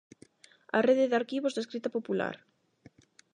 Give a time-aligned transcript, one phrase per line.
[0.77, 2.35] A Rede de Arquivos da Escrita Popular.